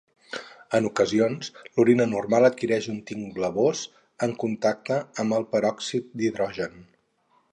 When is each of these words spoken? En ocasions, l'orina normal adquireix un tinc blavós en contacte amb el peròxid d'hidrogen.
En 0.77 0.85
ocasions, 0.89 1.49
l'orina 1.75 2.07
normal 2.13 2.47
adquireix 2.47 2.87
un 2.93 2.97
tinc 3.11 3.29
blavós 3.37 3.83
en 4.27 4.35
contacte 4.47 4.99
amb 5.25 5.39
el 5.41 5.47
peròxid 5.55 6.11
d'hidrogen. 6.23 6.85